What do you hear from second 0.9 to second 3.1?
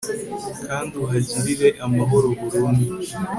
uhagirire amahoro burundu